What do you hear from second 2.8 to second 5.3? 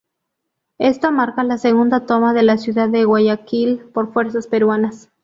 de Guayaquil por fuerzas peruanas.